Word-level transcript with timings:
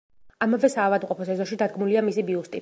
ამავე 0.45 0.71
საავადმყოფოს 0.75 1.31
ეზოში 1.35 1.61
დადგმულია 1.65 2.05
მისი 2.09 2.27
ბიუსტი. 2.33 2.59